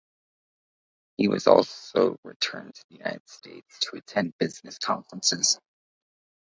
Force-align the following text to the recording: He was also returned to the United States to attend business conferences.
He 1.17 1.27
was 1.27 1.45
also 1.45 2.17
returned 2.23 2.73
to 2.73 2.85
the 2.89 2.95
United 2.97 3.29
States 3.29 3.77
to 3.81 3.97
attend 3.97 4.33
business 4.39 4.79
conferences. 4.79 5.59